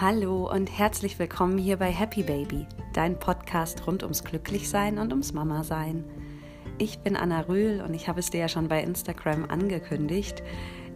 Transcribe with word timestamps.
Hallo 0.00 0.50
und 0.50 0.78
herzlich 0.78 1.18
willkommen 1.18 1.58
hier 1.58 1.76
bei 1.76 1.90
Happy 1.90 2.22
Baby, 2.22 2.66
dein 2.94 3.18
Podcast 3.18 3.86
rund 3.86 4.02
ums 4.02 4.24
Glücklichsein 4.24 4.96
und 4.96 5.10
ums 5.10 5.34
Mama-Sein. 5.34 6.06
Ich 6.78 7.00
bin 7.00 7.16
Anna 7.16 7.40
Rühl 7.42 7.84
und 7.86 7.92
ich 7.92 8.08
habe 8.08 8.20
es 8.20 8.30
dir 8.30 8.40
ja 8.40 8.48
schon 8.48 8.66
bei 8.66 8.82
Instagram 8.82 9.44
angekündigt. 9.50 10.42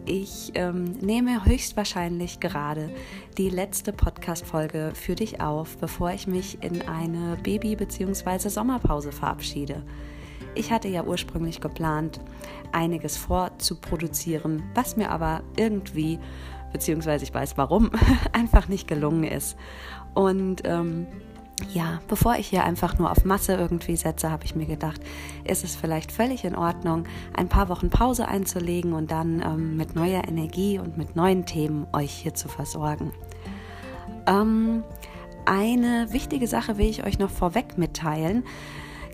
Ich 0.07 0.53
ähm, 0.55 0.85
nehme 1.01 1.45
höchstwahrscheinlich 1.45 2.39
gerade 2.39 2.89
die 3.37 3.51
letzte 3.51 3.93
Podcast-Folge 3.93 4.93
für 4.95 5.13
dich 5.13 5.39
auf, 5.39 5.77
bevor 5.77 6.09
ich 6.09 6.25
mich 6.25 6.63
in 6.63 6.81
eine 6.87 7.37
Baby- 7.43 7.75
bzw. 7.75 8.49
Sommerpause 8.49 9.11
verabschiede. 9.11 9.83
Ich 10.55 10.71
hatte 10.71 10.87
ja 10.87 11.03
ursprünglich 11.03 11.61
geplant, 11.61 12.21
einiges 12.71 13.17
vorzuproduzieren, 13.17 14.63
was 14.73 14.97
mir 14.97 15.11
aber 15.11 15.43
irgendwie 15.57 16.17
beziehungsweise 16.75 17.23
ich 17.23 17.33
weiß 17.33 17.57
warum, 17.57 17.89
einfach 18.33 18.67
nicht 18.67 18.85
gelungen 18.85 19.23
ist. 19.23 19.55
Und 20.13 20.63
ähm, 20.65 21.07
ja, 21.73 22.01
bevor 22.09 22.35
ich 22.35 22.47
hier 22.47 22.65
einfach 22.65 22.99
nur 22.99 23.09
auf 23.09 23.23
Masse 23.23 23.53
irgendwie 23.53 23.95
setze, 23.95 24.29
habe 24.29 24.43
ich 24.43 24.55
mir 24.57 24.65
gedacht, 24.65 24.99
ist 25.45 25.63
es 25.63 25.73
vielleicht 25.73 26.11
völlig 26.11 26.43
in 26.43 26.53
Ordnung, 26.53 27.05
ein 27.33 27.47
paar 27.47 27.69
Wochen 27.69 27.89
Pause 27.89 28.27
einzulegen 28.27 28.91
und 28.91 29.09
dann 29.09 29.41
ähm, 29.41 29.77
mit 29.77 29.95
neuer 29.95 30.27
Energie 30.27 30.79
und 30.79 30.97
mit 30.97 31.15
neuen 31.15 31.45
Themen 31.45 31.87
euch 31.93 32.11
hier 32.11 32.33
zu 32.33 32.49
versorgen. 32.49 33.13
Ähm, 34.27 34.83
eine 35.45 36.11
wichtige 36.11 36.47
Sache 36.47 36.77
will 36.77 36.89
ich 36.89 37.05
euch 37.05 37.19
noch 37.19 37.29
vorweg 37.29 37.77
mitteilen. 37.77 38.43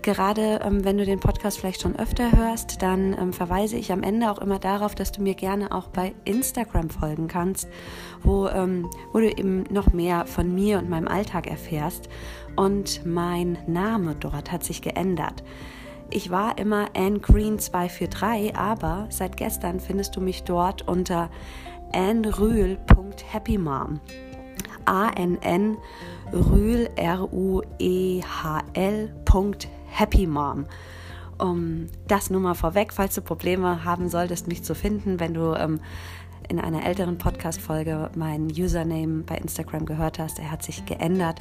Gerade 0.02 0.60
ähm, 0.64 0.84
wenn 0.84 0.98
du 0.98 1.04
den 1.04 1.20
Podcast 1.20 1.60
vielleicht 1.60 1.80
schon 1.80 1.96
öfter 1.96 2.32
hörst, 2.32 2.82
dann 2.82 3.16
ähm, 3.16 3.32
verweise 3.32 3.76
ich 3.76 3.92
am 3.92 4.02
Ende 4.02 4.32
auch 4.32 4.38
immer 4.38 4.58
darauf, 4.58 4.96
dass 4.96 5.12
du 5.12 5.22
mir 5.22 5.34
gerne 5.34 5.70
auch 5.70 5.86
bei 5.88 6.12
Instagram 6.24 6.90
folgen 6.90 7.28
kannst, 7.28 7.68
wo, 8.24 8.48
ähm, 8.48 8.90
wo 9.12 9.20
du 9.20 9.30
eben 9.30 9.62
noch 9.70 9.92
mehr 9.92 10.26
von 10.26 10.52
mir 10.52 10.78
und 10.78 10.90
meinem 10.90 11.06
Alltag 11.06 11.46
erfährst. 11.46 12.08
Und 12.56 13.06
mein 13.06 13.58
Name 13.68 14.16
dort 14.18 14.50
hat 14.50 14.64
sich 14.64 14.82
geändert. 14.82 15.44
Ich 16.10 16.30
war 16.30 16.58
immer 16.58 16.88
Anne 16.94 17.20
Green 17.20 17.60
243, 17.60 18.56
aber 18.56 19.06
seit 19.08 19.36
gestern 19.36 19.78
findest 19.78 20.16
du 20.16 20.20
mich 20.20 20.42
dort 20.42 20.88
unter 20.88 21.30
annrühl.happymom. 21.92 24.00
A-N-N 24.84 25.76
Rühl, 26.32 26.88
R-U-E-H-L. 26.96 27.62
Happy 29.92 30.26
Mom. 30.26 30.66
Um, 31.38 31.88
das 32.06 32.30
nur 32.30 32.40
mal 32.40 32.54
vorweg, 32.54 32.92
falls 32.92 33.14
du 33.14 33.20
Probleme 33.20 33.84
haben 33.84 34.08
solltest, 34.08 34.46
mich 34.48 34.62
zu 34.62 34.74
finden, 34.74 35.18
wenn 35.18 35.34
du 35.34 35.54
ähm, 35.54 35.80
in 36.48 36.60
einer 36.60 36.84
älteren 36.84 37.18
Podcast-Folge 37.18 38.10
meinen 38.14 38.46
Username 38.46 39.22
bei 39.24 39.36
Instagram 39.36 39.86
gehört 39.86 40.18
hast. 40.18 40.38
Er 40.38 40.50
hat 40.50 40.62
sich 40.62 40.84
geändert, 40.86 41.40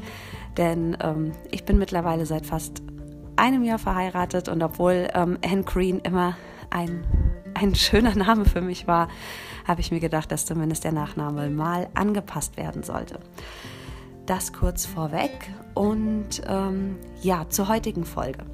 denn 0.57 0.97
ähm, 1.01 1.33
ich 1.51 1.65
bin 1.65 1.77
mittlerweile 1.77 2.25
seit 2.25 2.45
fast 2.45 2.81
einem 3.35 3.63
Jahr 3.63 3.79
verheiratet 3.79 4.49
und 4.49 4.61
obwohl 4.61 5.07
ähm, 5.13 5.37
Anne 5.45 5.63
Green 5.63 5.99
immer 5.99 6.35
ein, 6.69 7.03
ein 7.53 7.75
schöner 7.75 8.15
Name 8.15 8.45
für 8.45 8.61
mich 8.61 8.87
war, 8.87 9.07
habe 9.67 9.81
ich 9.81 9.91
mir 9.91 9.99
gedacht, 9.99 10.31
dass 10.31 10.45
zumindest 10.45 10.83
der 10.83 10.91
Nachname 10.91 11.49
mal 11.49 11.89
angepasst 11.93 12.57
werden 12.57 12.83
sollte. 12.83 13.19
Das 14.31 14.53
kurz 14.53 14.85
vorweg 14.85 15.51
und 15.73 16.41
ähm, 16.47 16.95
ja, 17.21 17.49
zur 17.49 17.67
heutigen 17.67 18.05
Folge. 18.05 18.45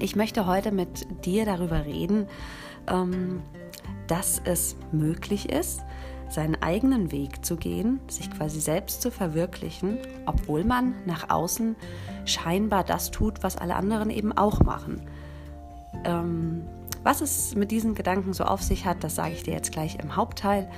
Ich 0.00 0.16
möchte 0.16 0.44
heute 0.44 0.70
mit 0.70 1.24
dir 1.24 1.46
darüber 1.46 1.86
reden, 1.86 2.26
ähm, 2.86 3.40
dass 4.06 4.38
es 4.44 4.76
möglich 4.92 5.48
ist, 5.48 5.80
seinen 6.28 6.62
eigenen 6.62 7.10
Weg 7.10 7.42
zu 7.42 7.56
gehen, 7.56 8.00
sich 8.06 8.30
quasi 8.30 8.60
selbst 8.60 9.00
zu 9.00 9.10
verwirklichen, 9.10 9.96
obwohl 10.26 10.62
man 10.62 10.94
nach 11.06 11.30
außen 11.30 11.74
scheinbar 12.26 12.84
das 12.84 13.10
tut, 13.10 13.42
was 13.42 13.56
alle 13.56 13.76
anderen 13.76 14.10
eben 14.10 14.36
auch 14.36 14.60
machen. 14.60 15.00
Ähm, 16.04 16.66
was 17.02 17.22
es 17.22 17.54
mit 17.54 17.70
diesen 17.70 17.94
Gedanken 17.94 18.34
so 18.34 18.44
auf 18.44 18.62
sich 18.62 18.84
hat, 18.84 19.02
das 19.02 19.14
sage 19.14 19.32
ich 19.32 19.42
dir 19.42 19.54
jetzt 19.54 19.72
gleich 19.72 19.98
im 20.02 20.16
Hauptteil 20.16 20.68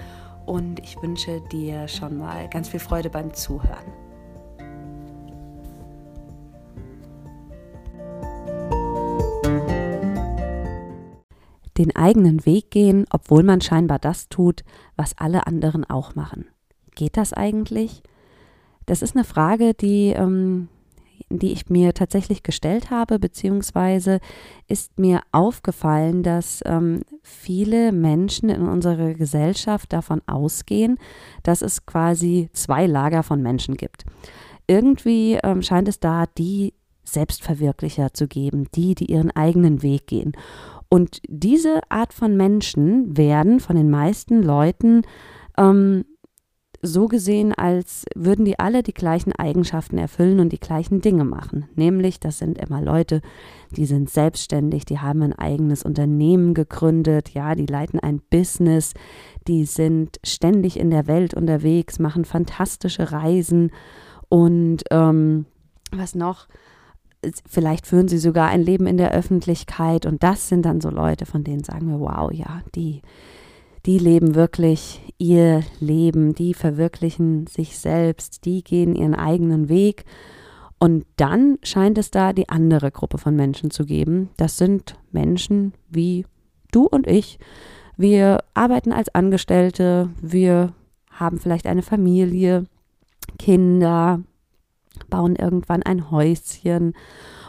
und 0.47 0.79
ich 0.79 1.03
wünsche 1.03 1.41
dir 1.51 1.89
schon 1.89 2.17
mal 2.17 2.49
ganz 2.49 2.69
viel 2.69 2.79
Freude 2.79 3.11
beim 3.11 3.35
Zuhören. 3.35 4.10
Den 11.81 11.97
eigenen 11.97 12.45
Weg 12.45 12.71
gehen, 12.71 13.07
obwohl 13.11 13.43
man 13.43 13.63
scheinbar 13.63 13.99
das 13.99 14.29
tut, 14.29 14.63
was 14.97 15.17
alle 15.17 15.47
anderen 15.47 15.89
auch 15.89 16.15
machen. 16.15 16.45
Geht 16.95 17.17
das 17.17 17.33
eigentlich? 17.33 18.03
Das 18.85 19.01
ist 19.01 19.17
eine 19.17 19.25
Frage, 19.25 19.73
die, 19.73 20.09
ähm, 20.11 20.69
die 21.31 21.53
ich 21.53 21.71
mir 21.71 21.95
tatsächlich 21.95 22.43
gestellt 22.43 22.91
habe, 22.91 23.19
beziehungsweise 23.19 24.21
ist 24.69 24.99
mir 24.99 25.23
aufgefallen, 25.33 26.23
dass 26.23 26.61
ähm, 26.67 27.03
viele 27.23 27.93
Menschen 27.93 28.51
in 28.51 28.69
unserer 28.69 29.15
Gesellschaft 29.15 29.93
davon 29.95 30.21
ausgehen, 30.27 30.99
dass 31.43 31.63
es 31.63 31.87
quasi 31.87 32.51
zwei 32.53 32.87
Lager 32.87 33.23
von 33.23 33.41
Menschen 33.41 33.77
gibt. 33.77 34.05
Irgendwie 34.67 35.39
ähm, 35.43 35.63
scheint 35.63 35.89
es 35.89 35.99
da 35.99 36.27
die 36.27 36.75
Selbstverwirklicher 37.13 38.13
zu 38.15 38.29
geben, 38.29 38.67
die, 38.75 38.95
die 38.95 39.07
ihren 39.07 39.31
eigenen 39.31 39.83
Weg 39.83 40.07
gehen. 40.07 40.33
Und 40.89 41.21
diese 41.29 41.81
Art 41.89 42.13
von 42.13 42.37
Menschen 42.37 43.17
werden 43.17 43.61
von 43.61 43.77
den 43.77 43.91
meisten 43.91 44.43
Leuten 44.43 45.03
ähm, 45.57 46.05
so 46.83 47.09
gesehen, 47.09 47.53
als 47.53 48.07
würden 48.15 48.45
die 48.45 48.59
alle 48.59 48.83
die 48.83 48.95
gleichen 48.95 49.33
Eigenschaften 49.33 49.99
erfüllen 49.99 50.41
und 50.41 50.51
die 50.51 50.61
gleichen 50.61 51.01
Dinge 51.01 51.25
machen. 51.25 51.69
Nämlich, 51.75 52.21
das 52.21 52.39
sind 52.39 52.59
immer 52.59 52.81
Leute, 52.81 53.21
die 53.77 53.85
sind 53.85 54.09
selbstständig, 54.09 54.87
die 54.87 54.99
haben 54.99 55.23
ein 55.23 55.39
eigenes 55.39 55.83
Unternehmen 55.83 56.55
gegründet, 56.55 57.31
ja, 57.31 57.55
die 57.55 57.67
leiten 57.67 58.01
ein 58.01 58.23
Business, 58.31 58.95
die 59.47 59.65
sind 59.65 60.19
ständig 60.25 60.79
in 60.79 60.91
der 60.91 61.07
Welt 61.07 61.35
unterwegs, 61.35 61.99
machen 61.99 62.25
fantastische 62.25 63.13
Reisen 63.13 63.73
und 64.29 64.85
ähm, 64.91 65.47
was 65.93 66.15
noch? 66.15 66.47
Vielleicht 67.47 67.87
führen 67.87 68.09
sie 68.09 68.19
sogar 68.19 68.49
ein 68.49 68.63
Leben 68.63 68.87
in 68.87 68.97
der 68.97 69.13
Öffentlichkeit 69.13 70.07
und 70.07 70.23
das 70.23 70.49
sind 70.49 70.65
dann 70.65 70.81
so 70.81 70.91
Leute, 70.91 71.27
von 71.27 71.45
denen 71.45 71.65
sagen 71.65 71.89
wir, 71.89 72.01
wow, 72.01 72.33
ja, 72.33 72.63
die, 72.75 73.03
die 73.87 73.99
leben 73.99 74.35
wirklich 74.35 75.01
ihr 75.19 75.63
Leben, 75.81 76.35
die 76.35 76.55
verwirklichen 76.55 77.47
sich 77.47 77.79
selbst, 77.79 78.45
die 78.45 78.63
gehen 78.63 78.95
ihren 78.95 79.15
eigenen 79.15 79.69
Weg. 79.69 80.05
Und 80.79 81.05
dann 81.17 81.59
scheint 81.63 81.99
es 81.99 82.11
da 82.11 82.33
die 82.33 82.49
andere 82.49 82.91
Gruppe 82.91 83.19
von 83.19 83.37
Menschen 83.37 83.71
zu 83.71 83.85
geben. 83.85 84.31
Das 84.39 84.57
sind 84.57 84.95
Menschen 85.13 85.75
wie 85.91 86.25
du 86.73 86.87
und 86.87 87.07
ich. 87.07 87.39
Wir 87.99 88.45
arbeiten 88.55 88.93
als 88.93 89.15
Angestellte, 89.15 90.09
wir 90.23 90.73
haben 91.11 91.39
vielleicht 91.39 91.67
eine 91.67 91.83
Familie, 91.83 92.65
Kinder, 93.39 94.23
bauen 95.09 95.37
irgendwann 95.37 95.83
ein 95.83 96.11
Häuschen, 96.11 96.95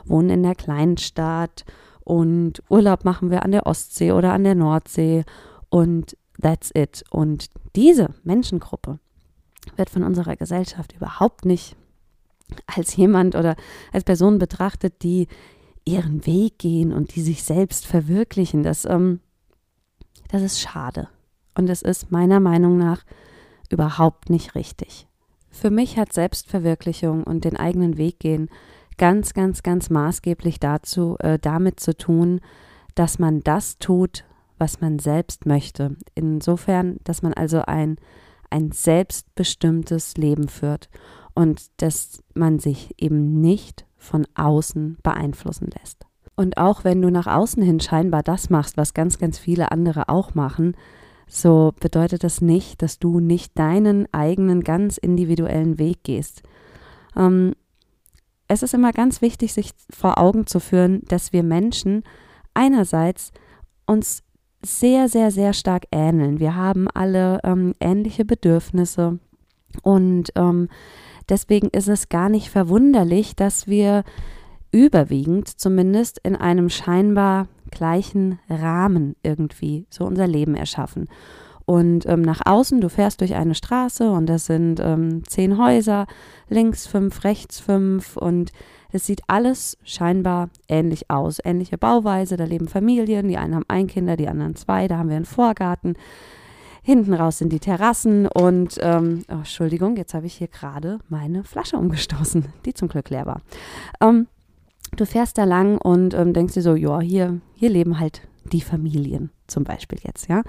wohnen 0.06 0.30
in 0.30 0.44
der 0.44 0.56
Kleinstadt 0.56 1.66
und 2.04 2.64
Urlaub 2.70 3.06
machen 3.06 3.30
wir 3.30 3.44
an 3.44 3.52
der 3.52 3.68
Ostsee 3.68 4.12
oder 4.12 4.34
an 4.34 4.44
der 4.44 4.56
Nordsee 4.56 5.24
und 5.70 6.18
that's 6.42 6.72
it. 6.74 7.04
Und 7.10 7.50
diese 7.76 8.14
Menschengruppe 8.24 9.00
wird 9.76 9.90
von 9.90 10.04
unserer 10.04 10.36
Gesellschaft 10.36 10.94
überhaupt 10.94 11.46
nicht 11.46 11.76
als 12.68 12.96
jemand 12.96 13.36
oder 13.36 13.56
als 13.94 14.04
Person 14.04 14.38
betrachtet, 14.38 15.04
die 15.04 15.28
ihren 15.86 16.26
Weg 16.26 16.60
gehen 16.60 16.92
und 16.92 17.16
die 17.16 17.22
sich 17.22 17.44
selbst 17.44 17.86
verwirklichen. 17.86 18.64
Das, 18.64 18.86
ähm, 18.86 19.20
das 20.30 20.42
ist 20.42 20.60
schade. 20.60 21.10
Und 21.56 21.70
es 21.70 21.82
ist 21.82 22.12
meiner 22.12 22.40
Meinung 22.40 22.78
nach 22.78 23.04
überhaupt 23.70 24.30
nicht 24.30 24.56
richtig. 24.56 25.08
Für 25.62 25.70
mich 25.70 26.00
hat 26.00 26.12
Selbstverwirklichung 26.12 27.24
und 27.24 27.46
den 27.46 27.56
eigenen 27.56 27.98
Weg 27.98 28.20
gehen 28.20 28.50
ganz, 28.98 29.36
ganz, 29.36 29.62
ganz 29.62 29.92
maßgeblich 29.92 30.60
dazu, 30.60 31.18
äh, 31.20 31.38
damit 31.38 31.80
zu 31.80 31.96
tun, 31.96 32.42
dass 32.96 33.20
man 33.20 33.42
das 33.42 33.78
tut, 33.78 34.26
was 34.58 34.82
man 34.82 34.98
selbst 34.98 35.46
möchte. 35.46 35.98
Insofern, 36.16 36.98
dass 37.04 37.22
man 37.22 37.36
also 37.36 37.62
ein, 37.62 37.98
ein 38.50 38.72
selbstbestimmtes 38.72 40.18
Leben 40.18 40.48
führt 40.48 40.90
und 41.36 41.70
dass 41.78 42.24
man 42.34 42.58
sich 42.58 42.96
eben 42.98 43.40
nicht 43.40 43.86
von 43.98 44.26
außen 44.34 44.98
beeinflussen 45.04 45.70
lässt. 45.80 46.08
Und 46.36 46.58
auch 46.58 46.84
wenn 46.84 47.04
du 47.04 47.12
nach 47.12 47.28
außen 47.28 47.62
hin 47.62 47.80
scheinbar 47.80 48.24
das 48.24 48.50
machst, 48.50 48.78
was 48.78 48.96
ganz, 48.96 49.20
ganz 49.20 49.38
viele 49.38 49.72
andere 49.72 50.10
auch 50.10 50.34
machen, 50.34 50.76
so 51.34 51.74
bedeutet 51.80 52.26
das 52.26 52.42
nicht, 52.42 52.82
dass 52.82 53.00
du 53.00 53.22
nicht 53.22 53.58
deinen 53.58 54.06
eigenen 54.14 54.66
ganz 54.66 54.98
individuellen 54.98 55.80
Weg 55.80 56.04
gehst. 56.04 56.44
Ähm, 57.16 57.54
es 58.50 58.64
ist 58.64 58.74
immer 58.74 58.92
ganz 58.92 59.22
wichtig, 59.22 59.54
sich 59.54 59.72
vor 59.90 60.18
Augen 60.18 60.46
zu 60.46 60.60
führen, 60.60 61.04
dass 61.08 61.32
wir 61.32 61.42
Menschen 61.42 62.04
einerseits 62.54 63.32
uns 63.86 64.24
sehr, 64.62 65.08
sehr, 65.08 65.32
sehr 65.32 65.54
stark 65.54 65.86
ähneln. 65.94 66.42
Wir 66.42 66.58
haben 66.58 66.90
alle 66.94 67.40
ähm, 67.46 67.76
ähnliche 67.80 68.26
Bedürfnisse. 68.26 69.20
Und 69.84 70.34
ähm, 70.36 70.68
deswegen 71.30 71.70
ist 71.70 71.88
es 71.88 72.10
gar 72.10 72.28
nicht 72.28 72.50
verwunderlich, 72.50 73.38
dass 73.38 73.68
wir 73.68 74.04
überwiegend 74.74 75.48
zumindest 75.48 76.20
in 76.24 76.36
einem 76.36 76.70
scheinbar 76.70 77.48
gleichen 77.72 78.40
Rahmen 78.50 79.16
irgendwie 79.24 79.86
so 79.90 80.06
unser 80.06 80.28
Leben 80.28 80.56
erschaffen. 80.56 81.08
Und 81.66 82.06
ähm, 82.06 82.22
nach 82.22 82.42
außen, 82.46 82.82
du 82.82 82.90
fährst 82.90 83.22
durch 83.22 83.36
eine 83.36 83.56
Straße 83.56 84.12
und 84.12 84.26
das 84.28 84.46
sind 84.46 84.80
ähm, 84.80 85.24
zehn 85.28 85.58
Häuser, 85.58 86.06
links 86.50 86.88
fünf, 86.88 87.24
rechts 87.24 87.60
fünf 87.60 88.18
und 88.18 88.52
es 88.92 89.06
sieht 89.06 89.22
alles 89.28 89.78
scheinbar 89.84 90.50
ähnlich 90.68 91.10
aus. 91.10 91.40
Ähnliche 91.44 91.78
Bauweise, 91.78 92.36
da 92.36 92.44
leben 92.44 92.68
Familien, 92.68 93.28
die 93.28 93.38
einen 93.38 93.56
haben 93.56 93.66
ein 93.68 93.88
Kinder, 93.88 94.18
die 94.18 94.28
anderen 94.28 94.56
zwei, 94.56 94.88
da 94.88 94.98
haben 94.98 95.10
wir 95.10 95.16
einen 95.16 95.26
Vorgarten. 95.26 95.96
Hinten 96.84 97.14
raus 97.14 97.38
sind 97.38 97.54
die 97.54 97.60
Terrassen 97.60 98.28
und, 98.28 98.78
ähm, 98.82 99.24
oh, 99.30 99.36
Entschuldigung, 99.36 99.98
jetzt 99.98 100.16
habe 100.16 100.26
ich 100.26 100.34
hier 100.34 100.48
gerade 100.48 101.00
meine 101.10 101.44
Flasche 101.44 101.78
umgestoßen, 101.78 102.46
die 102.66 102.74
zum 102.74 102.88
Glück 102.88 103.10
leer 103.12 103.28
war. 103.28 103.42
Ähm, 104.02 104.28
du 104.96 105.06
fährst 105.06 105.38
da 105.38 105.44
lang 105.44 105.78
und 105.78 106.14
ähm, 106.14 106.34
denkst 106.34 106.54
dir 106.54 106.62
so, 106.62 106.76
ja, 106.76 107.00
hier, 107.00 107.42
hier 107.54 107.70
leben 107.70 108.00
halt 108.00 108.28
die 108.52 108.62
Familien 108.62 109.32
zum 109.48 109.64
Beispiel 109.64 110.00
jetzt, 110.04 110.28
ja. 110.28 110.44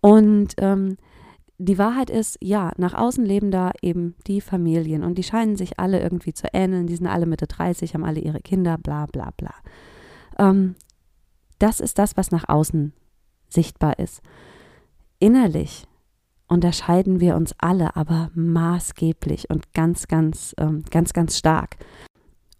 Und 0.00 0.54
ähm, 0.58 0.96
die 1.58 1.78
Wahrheit 1.78 2.10
ist, 2.10 2.36
ja, 2.42 2.72
nach 2.76 2.94
außen 2.94 3.24
leben 3.24 3.50
da 3.50 3.72
eben 3.80 4.14
die 4.26 4.40
Familien 4.40 5.02
und 5.02 5.16
die 5.16 5.22
scheinen 5.22 5.56
sich 5.56 5.78
alle 5.78 6.00
irgendwie 6.00 6.34
zu 6.34 6.48
ähneln. 6.52 6.86
Die 6.86 6.96
sind 6.96 7.06
alle 7.06 7.26
Mitte 7.26 7.46
30, 7.46 7.94
haben 7.94 8.04
alle 8.04 8.20
ihre 8.20 8.40
Kinder, 8.40 8.76
bla 8.76 9.06
bla 9.06 9.30
bla. 9.36 9.54
Ähm, 10.38 10.74
das 11.58 11.80
ist 11.80 11.98
das, 11.98 12.16
was 12.16 12.30
nach 12.30 12.48
außen 12.48 12.92
sichtbar 13.48 13.98
ist. 13.98 14.20
Innerlich 15.18 15.86
unterscheiden 16.46 17.20
wir 17.20 17.36
uns 17.36 17.54
alle, 17.58 17.96
aber 17.96 18.30
maßgeblich 18.34 19.48
und 19.48 19.72
ganz, 19.72 20.08
ganz, 20.08 20.54
ähm, 20.58 20.84
ganz, 20.90 21.12
ganz 21.14 21.38
stark. 21.38 21.76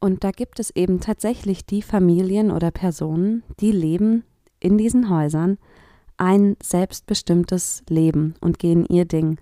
Und 0.01 0.25
da 0.25 0.31
gibt 0.31 0.61
es 0.61 0.71
eben 0.71 1.01
tatsächlich 1.01 1.65
die 1.67 1.83
Familien 1.83 2.51
oder 2.51 2.71
Personen, 2.71 3.43
die 3.61 3.73
leben 3.73 4.25
in 4.61 4.79
diesen 4.79 5.11
Häusern 5.11 5.59
ein 6.17 6.57
selbstbestimmtes 6.63 7.83
Leben 7.89 8.35
und 8.41 8.59
gehen 8.59 8.87
ihr 8.87 9.05
Ding. 9.05 9.39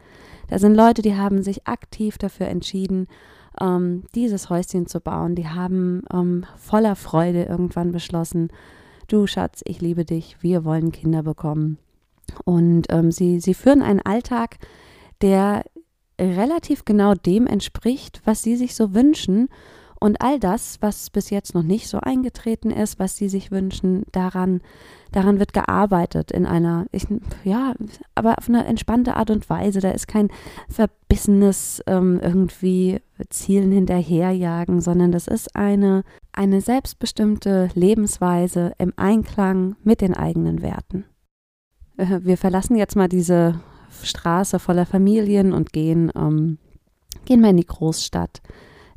Da 0.49 0.59
sind 0.59 0.75
Leute, 0.75 1.03
die 1.03 1.17
haben 1.17 1.43
sich 1.43 1.67
aktiv 1.67 2.19
dafür 2.19 2.49
entschieden, 2.49 3.07
ähm, 3.61 4.05
dieses 4.15 4.51
Häuschen 4.51 4.87
zu 4.87 5.01
bauen. 5.01 5.35
Die 5.35 5.49
haben 5.49 6.03
ähm, 6.13 6.45
voller 6.57 6.97
Freude 6.97 7.45
irgendwann 7.45 7.93
beschlossen, 7.93 8.49
du 9.09 9.27
Schatz, 9.27 9.63
ich 9.65 9.81
liebe 9.81 10.05
dich, 10.05 10.37
wir 10.41 10.65
wollen 10.65 10.93
Kinder 10.93 11.23
bekommen. 11.23 11.79
Und 12.45 12.87
ähm, 12.91 13.13
sie, 13.13 13.41
sie 13.41 13.55
führen 13.55 13.83
einen 13.83 14.01
Alltag, 14.01 14.57
der 15.21 15.65
relativ 16.21 16.85
genau 16.85 17.15
dem 17.15 17.47
entspricht, 17.47 18.23
was 18.25 18.43
sie 18.43 18.57
sich 18.57 18.75
so 18.75 18.95
wünschen 18.95 19.49
und 20.05 20.21
all 20.21 20.39
das, 20.39 20.77
was 20.83 21.09
bis 21.09 21.31
jetzt 21.31 21.55
noch 21.55 21.63
nicht 21.63 21.89
so 21.89 21.99
eingetreten 21.99 22.71
ist, 22.71 22.99
was 22.99 23.17
sie 23.17 23.31
sich 23.31 23.51
wünschen, 23.51 24.03
daran, 24.13 24.61
daran 25.13 25.39
wird 25.39 25.55
gearbeitet 25.55 26.31
in 26.31 26.45
einer, 26.45 26.85
ich, 26.93 27.07
ja, 27.43 27.75
aber 28.15 28.37
auf 28.37 28.47
eine 28.47 28.67
entspannte 28.67 29.17
Art 29.17 29.31
und 29.31 29.49
Weise. 29.49 29.81
Da 29.81 29.93
ist 29.93 30.07
kein 30.07 30.29
verbissenes 30.69 31.83
ähm, 31.87 32.21
irgendwie 32.23 33.01
Zielen 33.31 33.73
hinterherjagen, 33.73 34.83
sondern 34.83 35.11
das 35.11 35.27
ist 35.27 35.57
eine, 35.57 36.05
eine 36.33 36.61
selbstbestimmte 36.61 37.71
Lebensweise 37.73 38.75
im 38.77 38.93
Einklang 38.97 39.77
mit 39.85 40.03
den 40.03 40.13
eigenen 40.13 40.61
Werten. 40.61 41.07
Äh, 41.97 42.21
wir 42.25 42.37
verlassen 42.37 42.77
jetzt 42.77 42.95
mal 42.95 43.09
diese 43.09 43.59
Straße 44.03 44.59
voller 44.59 44.85
Familien 44.85 45.55
und 45.55 45.73
gehen, 45.73 46.13
ähm, 46.15 46.59
gehen 47.25 47.41
mal 47.41 47.53
in 47.53 47.57
die 47.57 47.65
Großstadt 47.65 48.43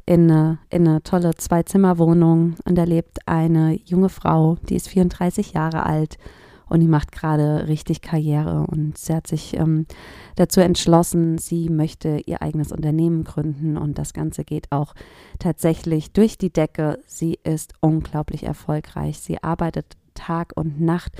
in 0.07 0.31
eine, 0.31 0.57
in 0.69 0.87
eine 0.87 1.03
tolle 1.03 1.35
Zwei-Zimmer-Wohnung 1.35 2.55
und 2.65 2.75
da 2.75 2.85
lebt 2.85 3.27
eine 3.27 3.77
junge 3.85 4.09
Frau, 4.09 4.57
die 4.69 4.75
ist 4.75 4.87
34 4.87 5.51
Jahre 5.51 5.85
alt 5.85 6.17
und 6.69 6.79
die 6.79 6.87
macht 6.87 7.11
gerade 7.11 7.67
richtig 7.67 8.01
Karriere 8.01 8.65
und 8.67 8.97
sie 8.97 9.13
hat 9.13 9.27
sich 9.27 9.55
ähm, 9.57 9.85
dazu 10.35 10.61
entschlossen, 10.61 11.37
sie 11.37 11.69
möchte 11.69 12.21
ihr 12.25 12.41
eigenes 12.41 12.71
Unternehmen 12.71 13.25
gründen 13.25 13.77
und 13.77 13.97
das 13.97 14.13
Ganze 14.13 14.45
geht 14.45 14.71
auch 14.71 14.93
tatsächlich 15.39 16.13
durch 16.13 16.37
die 16.37 16.51
Decke. 16.51 16.99
Sie 17.05 17.37
ist 17.43 17.73
unglaublich 17.81 18.43
erfolgreich. 18.43 19.19
Sie 19.19 19.43
arbeitet 19.43 19.97
Tag 20.13 20.53
und 20.55 20.79
Nacht 20.79 21.13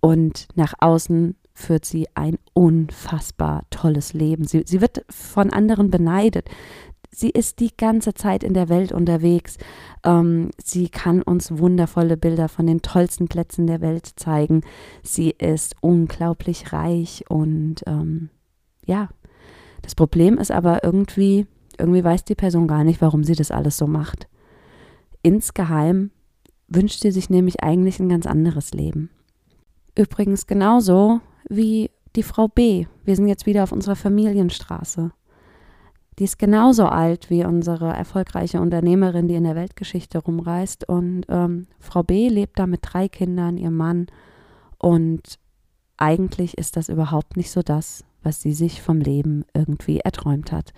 und 0.00 0.48
nach 0.54 0.74
außen 0.78 1.36
führt 1.54 1.86
sie 1.86 2.06
ein 2.14 2.36
unfassbar 2.52 3.64
tolles 3.70 4.12
Leben. 4.12 4.44
Sie, 4.44 4.62
sie 4.66 4.82
wird 4.82 5.06
von 5.08 5.50
anderen 5.50 5.90
beneidet 5.90 6.50
sie 7.16 7.30
ist 7.30 7.60
die 7.60 7.74
ganze 7.74 8.12
Zeit 8.12 8.44
in 8.44 8.52
der 8.52 8.68
Welt 8.68 8.92
unterwegs. 8.92 9.56
Ähm, 10.04 10.50
sie 10.62 10.90
kann 10.90 11.22
uns 11.22 11.58
wundervolle 11.58 12.18
Bilder 12.18 12.48
von 12.48 12.66
den 12.66 12.82
tollsten 12.82 13.26
Plätzen 13.26 13.66
der 13.66 13.80
Welt 13.80 14.12
zeigen. 14.16 14.60
Sie 15.02 15.30
ist 15.30 15.76
unglaublich 15.80 16.74
reich 16.74 17.24
und 17.28 17.76
ähm, 17.86 18.28
ja, 18.84 19.08
das 19.80 19.94
Problem 19.94 20.36
ist 20.36 20.50
aber 20.50 20.84
irgendwie, 20.84 21.46
irgendwie 21.78 22.04
weiß 22.04 22.24
die 22.24 22.34
Person 22.34 22.68
gar 22.68 22.84
nicht, 22.84 23.00
warum 23.00 23.24
sie 23.24 23.34
das 23.34 23.50
alles 23.50 23.78
so 23.78 23.86
macht. 23.86 24.28
Insgeheim 25.22 26.10
wünscht 26.68 27.00
sie 27.00 27.12
sich 27.12 27.30
nämlich 27.30 27.62
eigentlich 27.62 27.98
ein 27.98 28.10
ganz 28.10 28.26
anderes 28.26 28.74
Leben. 28.74 29.08
Übrigens 29.96 30.46
genauso 30.46 31.20
wie 31.48 31.90
die 32.14 32.22
Frau 32.22 32.48
B. 32.48 32.86
Wir 33.04 33.16
sind 33.16 33.26
jetzt 33.26 33.46
wieder 33.46 33.62
auf 33.62 33.72
unserer 33.72 33.96
Familienstraße. 33.96 35.12
Die 36.18 36.24
ist 36.24 36.38
genauso 36.38 36.86
alt 36.86 37.28
wie 37.28 37.44
unsere 37.44 37.92
erfolgreiche 37.92 38.60
Unternehmerin, 38.60 39.28
die 39.28 39.34
in 39.34 39.44
der 39.44 39.54
Weltgeschichte 39.54 40.18
rumreist. 40.18 40.88
Und 40.88 41.24
ähm, 41.28 41.66
Frau 41.78 42.02
B 42.02 42.28
lebt 42.28 42.58
da 42.58 42.66
mit 42.66 42.80
drei 42.82 43.08
Kindern, 43.08 43.58
ihrem 43.58 43.76
Mann. 43.76 44.06
Und 44.78 45.38
eigentlich 45.98 46.56
ist 46.56 46.76
das 46.76 46.88
überhaupt 46.88 47.36
nicht 47.36 47.50
so 47.50 47.62
das, 47.62 48.04
was 48.22 48.40
sie 48.40 48.52
sich 48.52 48.80
vom 48.80 49.00
Leben 49.00 49.44
irgendwie 49.52 50.00
erträumt 50.00 50.52
hat. 50.52 50.72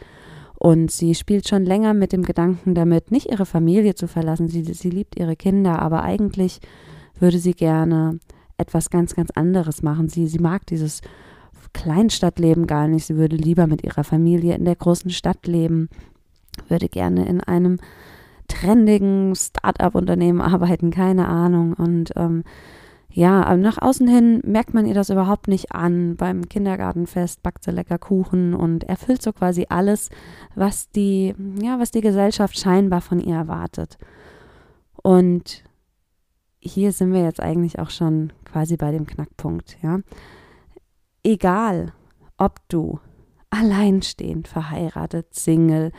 Und 0.59 0.91
sie 0.91 1.15
spielt 1.15 1.49
schon 1.49 1.65
länger 1.65 1.95
mit 1.95 2.13
dem 2.13 2.25
Gedanken 2.25 2.75
damit, 2.75 3.13
nicht 3.13 3.31
ihre 3.31 3.47
Familie 3.47 3.95
zu 3.95 4.09
verlassen. 4.09 4.49
Sie, 4.49 4.65
sie 4.65 4.91
liebt 4.91 5.17
ihre 5.17 5.37
Kinder, 5.37 5.81
aber 5.81 6.03
eigentlich 6.03 6.59
würde 7.21 7.39
sie 7.39 7.55
gerne 7.55 8.19
etwas 8.57 8.91
ganz, 8.91 9.15
ganz 9.15 9.31
anderes 9.31 9.83
machen. 9.83 10.09
Sie, 10.09 10.27
sie 10.27 10.41
mag 10.41 10.67
dieses 10.67 11.01
Kleinstadtleben 11.73 12.67
gar 12.67 12.89
nicht. 12.89 13.07
Sie 13.07 13.17
würde 13.17 13.37
lieber 13.37 13.67
mit 13.67 13.85
ihrer 13.85 14.05
Familie 14.05 14.55
in 14.55 14.65
der 14.65 14.77
großen 14.77 15.11
Stadt 15.11 15.47
leben, 15.47 15.89
würde 16.69 16.89
gerne 16.89 17.27
in 17.27 17.41
einem 17.41 17.79
trendigen 18.49 19.35
Start-up-Unternehmen 19.35 20.41
arbeiten, 20.41 20.91
keine 20.91 21.29
Ahnung. 21.29 21.75
Und 21.75 22.13
ähm, 22.17 22.45
ja, 23.11 23.57
nach 23.57 23.79
außen 23.81 24.09
hin 24.09 24.41
merkt 24.45 24.75
man 24.75 24.87
ihr 24.87 24.95
das 24.95 25.11
überhaupt 25.11 25.49
nicht 25.49 25.73
an. 25.73 26.17
Beim 26.17 26.49
Kindergartenfest 26.49 27.43
backt 27.43 27.65
sie 27.65 27.71
lecker 27.71 27.99
Kuchen 27.99 28.55
und 28.55 28.85
erfüllt 28.85 29.23
so 29.23 29.33
quasi 29.33 29.67
alles, 29.69 30.11
was 30.55 30.91
die, 30.91 31.35
ja, 31.61 31.79
was 31.79 31.91
die 31.91 32.01
Gesellschaft 32.01 32.59
scheinbar 32.59 33.01
von 33.01 33.21
ihr 33.21 33.35
erwartet. 33.35 33.99
Und 35.03 35.63
hier 36.61 36.93
sind 36.93 37.13
wir 37.13 37.23
jetzt 37.23 37.41
eigentlich 37.41 37.79
auch 37.79 37.91
schon 37.91 38.33
quasi 38.45 38.77
bei 38.77 38.91
dem 38.91 39.07
Knackpunkt, 39.07 39.79
ja 39.83 40.01
egal, 41.23 41.93
ob 42.37 42.61
du 42.69 43.01
alleinstehend, 43.51 44.49
verheiratet, 44.49 45.35
Single, 45.35 45.93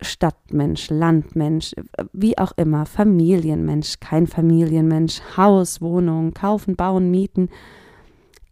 Stadtmensch, 0.00 0.90
Landmensch, 0.90 1.74
wie 2.12 2.36
auch 2.38 2.52
immer, 2.56 2.86
Familienmensch, 2.86 4.00
kein 4.00 4.26
Familienmensch, 4.26 5.20
Haus, 5.36 5.80
Wohnung, 5.80 6.34
kaufen, 6.34 6.76
bauen, 6.76 7.10
mieten, 7.10 7.48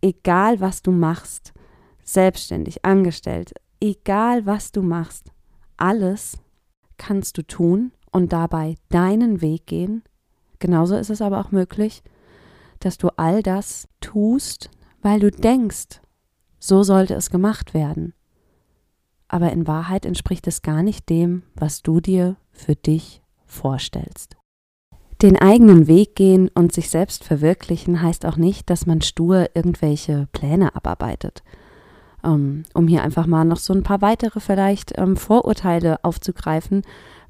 egal 0.01 0.61
was 0.61 0.83
du 0.83 0.93
machst, 0.93 1.53
selbstständig, 2.05 2.85
angestellt, 2.85 3.53
egal 3.81 4.47
was 4.47 4.73
du 4.73 4.83
machst, 4.83 5.31
alles 5.77 6.39
kannst 6.97 7.39
du 7.39 7.43
tun 7.43 7.93
und 8.13 8.33
dabei 8.33 8.77
deinen 8.89 9.41
Weg 9.41 9.67
gehen. 9.67 10.03
Genauso 10.59 10.97
ist 10.97 11.11
es 11.11 11.23
aber 11.23 11.41
auch 11.41 11.51
möglich, 11.51 12.03
dass 12.79 12.99
du 12.99 13.09
all 13.17 13.43
das 13.43 13.89
tust, 14.01 14.71
weil 15.03 15.21
du 15.21 15.31
denkst, 15.31 16.01
so 16.59 16.83
sollte 16.83 17.15
es 17.15 17.31
gemacht 17.31 17.75
werden. 17.75 18.15
Aber 19.29 19.51
in 19.53 19.67
Wahrheit 19.67 20.07
entspricht 20.07 20.47
es 20.47 20.63
gar 20.63 20.83
nicht 20.83 21.09
dem, 21.09 21.43
was 21.55 21.83
du 21.83 22.01
dir 22.01 22.37
für 22.53 22.77
dich 22.77 23.23
vorstellst. 23.47 24.37
Den 25.23 25.37
eigenen 25.37 25.87
Weg 25.87 26.17
gehen 26.17 26.51
und 26.55 26.73
sich 26.73 26.91
selbst 26.91 27.25
verwirklichen 27.25 28.03
heißt 28.03 28.27
auch 28.27 28.37
nicht, 28.37 28.69
dass 28.71 28.87
man 28.87 29.03
stur 29.03 29.51
irgendwelche 29.55 30.29
Pläne 30.33 30.75
abarbeitet. 30.75 31.43
Ähm, 32.25 32.65
um 32.75 32.89
hier 32.89 33.03
einfach 33.03 33.27
mal 33.27 33.45
noch 33.45 33.59
so 33.59 33.73
ein 33.73 33.83
paar 33.83 34.03
weitere 34.03 34.41
vielleicht 34.41 34.93
ähm, 34.99 35.17
Vorurteile 35.17 36.05
aufzugreifen, 36.05 36.83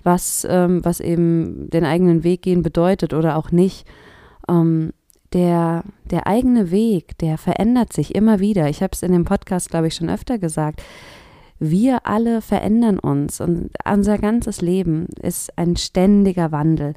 was, 0.02 0.46
ähm, 0.48 0.84
was 0.84 1.00
eben 1.00 1.70
den 1.70 1.84
eigenen 1.84 2.24
Weg 2.24 2.42
gehen 2.42 2.62
bedeutet 2.62 3.14
oder 3.14 3.36
auch 3.36 3.50
nicht 3.50 3.86
der, 5.32 5.84
der 6.10 6.26
eigene 6.26 6.70
Weg, 6.70 7.16
der 7.18 7.38
verändert 7.38 7.92
sich 7.92 8.14
immer 8.14 8.40
wieder. 8.40 8.68
Ich 8.68 8.82
habe 8.82 8.92
es 8.92 9.02
in 9.02 9.12
dem 9.12 9.24
Podcast, 9.24 9.70
glaube 9.70 9.88
ich, 9.88 9.94
schon 9.94 10.10
öfter 10.10 10.38
gesagt. 10.38 10.82
wir 11.58 12.06
alle 12.06 12.42
verändern 12.42 12.98
uns 12.98 13.40
und 13.40 13.70
unser 13.88 14.18
ganzes 14.18 14.60
Leben 14.60 15.06
ist 15.20 15.56
ein 15.56 15.76
ständiger 15.76 16.50
Wandel. 16.50 16.94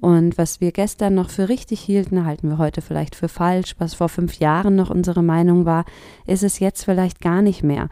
Und 0.00 0.36
was 0.38 0.60
wir 0.60 0.72
gestern 0.72 1.14
noch 1.14 1.30
für 1.30 1.48
richtig 1.48 1.80
hielten, 1.80 2.24
halten 2.24 2.48
wir 2.48 2.58
heute 2.58 2.82
vielleicht 2.82 3.14
für 3.14 3.28
falsch. 3.28 3.74
Was 3.78 3.94
vor 3.94 4.08
fünf 4.08 4.38
Jahren 4.38 4.76
noch 4.76 4.90
unsere 4.90 5.22
Meinung 5.22 5.64
war, 5.64 5.84
ist 6.26 6.42
es 6.42 6.58
jetzt 6.58 6.84
vielleicht 6.84 7.20
gar 7.20 7.42
nicht 7.42 7.62
mehr. 7.62 7.88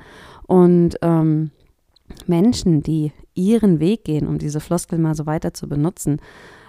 Und 0.46 0.96
ähm, 1.02 1.50
Menschen, 2.26 2.82
die 2.82 3.12
ihren 3.34 3.80
Weg 3.80 4.04
gehen, 4.04 4.26
um 4.26 4.38
diese 4.38 4.60
Floskel 4.60 4.98
mal 4.98 5.14
so 5.14 5.26
weiter 5.26 5.54
zu 5.54 5.68
benutzen, 5.68 6.20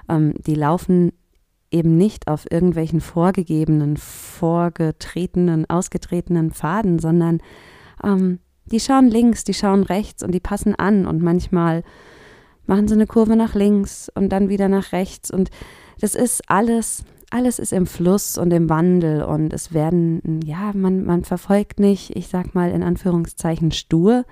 ähm, 0.09 0.33
die 0.45 0.55
laufen 0.55 1.11
eben 1.75 1.97
nicht 1.97 2.27
auf 2.27 2.49
irgendwelchen 2.49 3.01
vorgegebenen, 3.01 3.97
vorgetretenen, 3.97 5.69
ausgetretenen 5.69 6.51
Pfaden, 6.51 6.99
sondern 6.99 7.39
ähm, 8.03 8.39
die 8.65 8.79
schauen 8.79 9.09
links, 9.09 9.43
die 9.43 9.53
schauen 9.53 9.83
rechts 9.83 10.23
und 10.23 10.31
die 10.31 10.39
passen 10.39 10.73
an 10.73 11.05
und 11.05 11.21
manchmal 11.21 11.83
machen 12.65 12.87
sie 12.87 12.95
eine 12.95 13.07
Kurve 13.07 13.35
nach 13.35 13.53
links 13.53 14.09
und 14.15 14.29
dann 14.29 14.49
wieder 14.49 14.69
nach 14.69 14.93
rechts 14.93 15.29
und 15.29 15.51
das 15.99 16.15
ist 16.15 16.49
alles, 16.49 17.03
alles 17.29 17.59
ist 17.59 17.73
im 17.73 17.85
Fluss 17.85 18.37
und 18.37 18.51
im 18.51 18.69
Wandel 18.69 19.23
und 19.23 19.53
es 19.53 19.73
werden, 19.73 20.39
ja, 20.43 20.71
man, 20.73 21.05
man 21.05 21.23
verfolgt 21.23 21.79
nicht, 21.79 22.15
ich 22.15 22.27
sag 22.27 22.55
mal 22.55 22.71
in 22.71 22.83
Anführungszeichen 22.83 23.71
stur, 23.71 24.25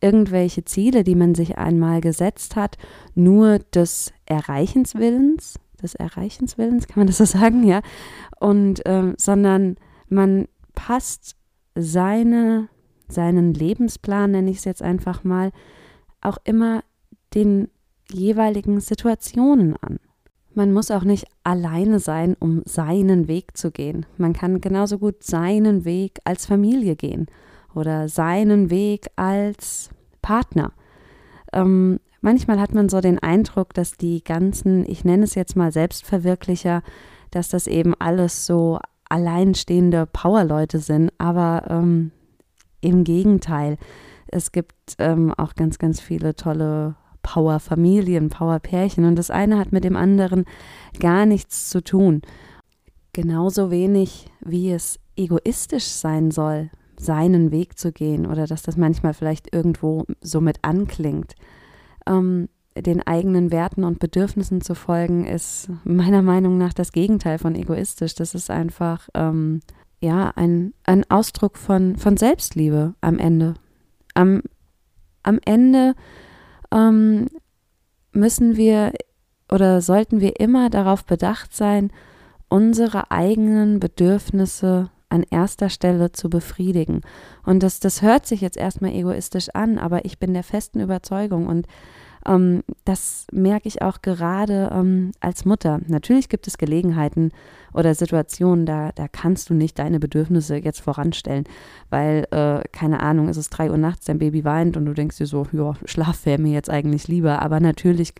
irgendwelche 0.00 0.64
Ziele, 0.64 1.04
die 1.04 1.14
man 1.14 1.34
sich 1.34 1.56
einmal 1.56 2.00
gesetzt 2.00 2.56
hat, 2.56 2.76
nur 3.14 3.60
des 3.60 4.12
Erreichenswillens, 4.26 5.58
des 5.82 5.94
Erreichenswillens, 5.94 6.86
kann 6.86 7.00
man 7.00 7.06
das 7.06 7.18
so 7.18 7.24
sagen, 7.24 7.64
ja, 7.64 7.80
und 8.40 8.82
ähm, 8.84 9.14
sondern 9.18 9.76
man 10.08 10.46
passt 10.74 11.36
seine 11.74 12.68
seinen 13.08 13.54
Lebensplan, 13.54 14.30
nenne 14.30 14.50
ich 14.50 14.58
es 14.58 14.64
jetzt 14.64 14.82
einfach 14.82 15.24
mal, 15.24 15.52
auch 16.20 16.38
immer 16.44 16.82
den 17.34 17.68
jeweiligen 18.10 18.80
Situationen 18.80 19.76
an. 19.80 19.98
Man 20.54 20.72
muss 20.72 20.90
auch 20.90 21.04
nicht 21.04 21.26
alleine 21.42 21.98
sein, 21.98 22.36
um 22.38 22.62
seinen 22.64 23.26
Weg 23.26 23.56
zu 23.56 23.70
gehen. 23.72 24.06
Man 24.18 24.32
kann 24.32 24.60
genauso 24.60 24.98
gut 24.98 25.24
seinen 25.24 25.84
Weg 25.84 26.20
als 26.24 26.46
Familie 26.46 26.94
gehen 26.96 27.26
oder 27.74 28.08
seinen 28.08 28.70
Weg 28.70 29.08
als 29.16 29.90
Partner. 30.22 30.72
Ähm, 31.52 31.98
manchmal 32.24 32.58
hat 32.58 32.74
man 32.74 32.88
so 32.88 33.00
den 33.00 33.18
Eindruck, 33.20 33.74
dass 33.74 33.92
die 33.92 34.24
ganzen, 34.24 34.88
ich 34.88 35.04
nenne 35.04 35.24
es 35.24 35.34
jetzt 35.34 35.54
mal 35.54 35.70
Selbstverwirklicher, 35.70 36.82
dass 37.30 37.50
das 37.50 37.66
eben 37.66 37.94
alles 37.94 38.46
so 38.46 38.80
alleinstehende 39.08 40.06
Powerleute 40.06 40.78
sind. 40.78 41.12
Aber 41.18 41.64
ähm, 41.68 42.10
im 42.80 43.04
Gegenteil, 43.04 43.76
es 44.26 44.50
gibt 44.50 44.74
ähm, 44.98 45.32
auch 45.36 45.54
ganz, 45.54 45.78
ganz 45.78 46.00
viele 46.00 46.34
tolle 46.34 46.96
Power-Familien, 47.22 48.30
Power-Pärchen 48.30 49.04
und 49.04 49.16
das 49.16 49.30
eine 49.30 49.58
hat 49.58 49.72
mit 49.72 49.84
dem 49.84 49.96
anderen 49.96 50.44
gar 50.98 51.26
nichts 51.26 51.70
zu 51.70 51.82
tun. 51.82 52.22
Genauso 53.12 53.70
wenig 53.70 54.30
wie 54.40 54.72
es 54.72 54.98
egoistisch 55.16 55.86
sein 55.86 56.30
soll, 56.30 56.70
seinen 56.98 57.50
Weg 57.50 57.78
zu 57.78 57.92
gehen 57.92 58.26
oder 58.26 58.46
dass 58.46 58.62
das 58.62 58.76
manchmal 58.76 59.14
vielleicht 59.14 59.54
irgendwo 59.54 60.04
so 60.20 60.40
mit 60.40 60.58
anklingt. 60.62 61.34
Ähm, 62.06 62.48
den 62.76 63.06
eigenen 63.06 63.52
Werten 63.52 63.84
und 63.84 64.00
Bedürfnissen 64.00 64.60
zu 64.60 64.74
folgen, 64.74 65.26
ist 65.26 65.68
meiner 65.84 66.22
Meinung 66.22 66.58
nach 66.58 66.72
das 66.72 66.90
Gegenteil 66.90 67.38
von 67.38 67.54
egoistisch. 67.54 68.16
Das 68.16 68.34
ist 68.34 68.50
einfach 68.50 69.08
ähm, 69.14 69.60
ja, 70.00 70.32
ein, 70.34 70.74
ein 70.84 71.08
Ausdruck 71.08 71.56
von, 71.56 71.96
von 71.96 72.16
Selbstliebe 72.16 72.94
am 73.00 73.18
Ende. 73.18 73.54
Am, 74.14 74.42
am 75.22 75.38
Ende 75.44 75.94
ähm, 76.72 77.28
müssen 78.12 78.56
wir 78.56 78.92
oder 79.50 79.80
sollten 79.80 80.20
wir 80.20 80.40
immer 80.40 80.70
darauf 80.70 81.04
bedacht 81.04 81.54
sein, 81.54 81.92
unsere 82.48 83.10
eigenen 83.10 83.78
Bedürfnisse 83.78 84.90
an 85.08 85.24
erster 85.30 85.68
Stelle 85.68 86.12
zu 86.12 86.28
befriedigen. 86.28 87.02
Und 87.44 87.62
das, 87.62 87.80
das 87.80 88.02
hört 88.02 88.26
sich 88.26 88.40
jetzt 88.40 88.56
erstmal 88.56 88.92
egoistisch 88.92 89.48
an, 89.54 89.78
aber 89.78 90.04
ich 90.04 90.18
bin 90.18 90.34
der 90.34 90.44
festen 90.44 90.80
Überzeugung 90.80 91.46
und 91.46 91.66
ähm, 92.26 92.62
das 92.84 93.26
merke 93.32 93.68
ich 93.68 93.82
auch 93.82 94.02
gerade 94.02 94.70
ähm, 94.72 95.12
als 95.20 95.44
Mutter. 95.44 95.80
Natürlich 95.86 96.28
gibt 96.28 96.46
es 96.46 96.58
Gelegenheiten 96.58 97.32
oder 97.72 97.94
Situationen, 97.94 98.66
da, 98.66 98.92
da 98.94 99.08
kannst 99.08 99.50
du 99.50 99.54
nicht 99.54 99.78
deine 99.78 100.00
Bedürfnisse 100.00 100.56
jetzt 100.56 100.80
voranstellen, 100.80 101.44
weil, 101.90 102.26
äh, 102.30 102.62
keine 102.72 103.00
Ahnung, 103.00 103.28
es 103.28 103.36
ist 103.36 103.50
drei 103.50 103.70
Uhr 103.70 103.78
nachts, 103.78 104.06
dein 104.06 104.18
Baby 104.18 104.44
weint 104.44 104.76
und 104.76 104.86
du 104.86 104.94
denkst 104.94 105.18
dir 105.18 105.26
so, 105.26 105.46
ja, 105.52 105.74
Schlaf 105.84 106.24
wäre 106.24 106.40
mir 106.40 106.52
jetzt 106.52 106.70
eigentlich 106.70 107.08
lieber. 107.08 107.42
Aber 107.42 107.60
natürlich 107.60 108.14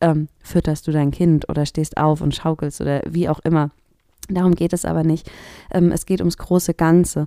ähm, 0.00 0.28
fütterst 0.40 0.86
du 0.86 0.92
dein 0.92 1.10
Kind 1.10 1.48
oder 1.48 1.66
stehst 1.66 1.96
auf 1.96 2.20
und 2.20 2.34
schaukelst 2.34 2.80
oder 2.80 3.02
wie 3.08 3.28
auch 3.28 3.40
immer. 3.40 3.70
Darum 4.28 4.54
geht 4.54 4.72
es 4.72 4.84
aber 4.84 5.04
nicht. 5.04 5.30
Ähm, 5.70 5.92
es 5.92 6.06
geht 6.06 6.20
ums 6.20 6.38
große 6.38 6.74
Ganze. 6.74 7.26